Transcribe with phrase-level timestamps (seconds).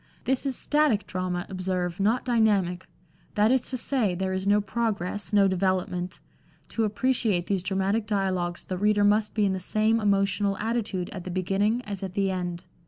[0.25, 2.87] This is static drama, observe, not dynamic;
[3.35, 6.19] that is to say, there is no progress, no development;
[6.69, 11.23] to appreciate these dramatic dialogues the reader must be in the same emotional attitude at
[11.23, 12.65] the beginning as at the end.